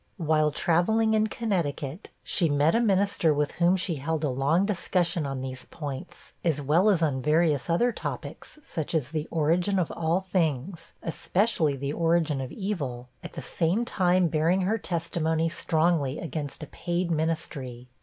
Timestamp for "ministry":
17.11-17.87